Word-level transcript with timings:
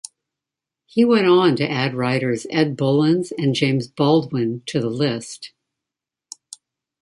He 0.87 1.05
went 1.05 1.27
on 1.27 1.55
to 1.57 1.69
add 1.69 1.93
writers 1.93 2.47
Ed 2.49 2.75
Bullins 2.75 3.31
and 3.37 3.53
James 3.53 3.87
Baldwin 3.87 4.63
to 4.65 4.79
the 4.79 4.89
list. 4.89 5.51